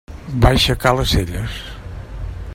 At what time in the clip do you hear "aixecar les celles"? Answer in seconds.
0.55-1.61